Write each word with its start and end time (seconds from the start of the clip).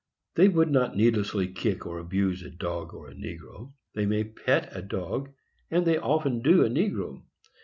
They 0.33 0.47
would 0.49 0.71
not 0.71 0.97
needlessly 0.97 1.47
kick 1.49 1.85
or 1.85 1.99
abuse 1.99 2.41
a 2.41 2.49
dog 2.49 2.91
or 2.91 3.07
a 3.07 3.13
negro. 3.13 3.73
They 3.93 4.07
may 4.07 4.23
pet 4.23 4.69
a 4.75 4.81
dog, 4.81 5.29
and 5.69 5.85
they 5.85 5.99
often 5.99 6.41
do 6.41 6.65
a 6.65 6.69
negro. 6.71 7.21